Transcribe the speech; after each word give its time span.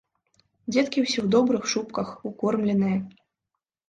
Дзеткі 0.73 1.03
ўсе 1.03 1.19
ў 1.21 1.27
добрых 1.35 1.67
шубках, 1.73 2.07
укормленыя. 2.31 2.97